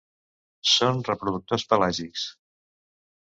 [0.69, 2.23] Són reproductors pelàgics.